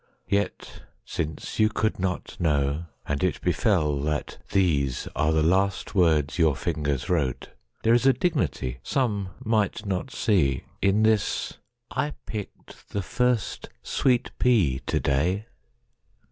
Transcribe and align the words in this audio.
Yet, 0.29 0.81
since 1.05 1.59
you 1.59 1.69
could 1.69 1.99
not 1.99 2.35
know, 2.39 2.85
and 3.07 3.23
it 3.23 3.39
befellThat 3.39 4.37
these 4.49 5.07
are 5.15 5.31
the 5.31 5.43
last 5.43 5.93
words 5.93 6.39
your 6.39 6.55
fingers 6.55 7.07
wrote, 7.07 7.49
There 7.83 7.93
is 7.93 8.07
a 8.07 8.11
dignity 8.13 8.79
some 8.81 9.29
might 9.45 9.85
not 9.85 10.07
seeIn 10.07 10.63
this, 11.03 11.59
"I 11.91 12.15
picked 12.25 12.89
the 12.93 13.03
first 13.03 13.69
sweet 13.83 14.31
pea 14.39 14.79
to 14.87 14.99
day." 14.99 15.45